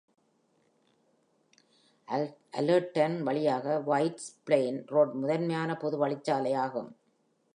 [2.59, 6.89] Allerton வழியாக White Plains Road முதன்மையான பொதுவழிச்சாலை ஆகும்.